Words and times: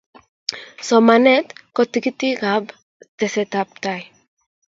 somanet 0.87 1.47
ko 1.75 1.81
tikitikab 1.91 2.63
teseta 3.17 3.57
ab 3.63 3.69
tai 3.83 4.01